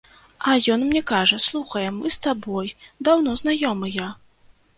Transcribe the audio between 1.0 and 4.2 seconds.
кажа, слухай, мы з табой даўно знаёмыя.